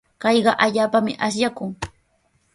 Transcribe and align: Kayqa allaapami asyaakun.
Kayqa 0.21 0.51
allaapami 0.65 1.13
asyaakun. 1.25 1.71